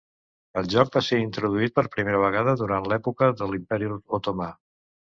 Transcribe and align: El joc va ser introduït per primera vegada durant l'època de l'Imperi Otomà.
El 0.61 0.69
joc 0.73 0.89
va 0.95 1.03
ser 1.09 1.19
introduït 1.25 1.77
per 1.77 1.85
primera 1.97 2.25
vegada 2.27 2.59
durant 2.65 2.91
l'època 2.95 3.31
de 3.43 3.53
l'Imperi 3.55 3.97
Otomà. 4.21 4.55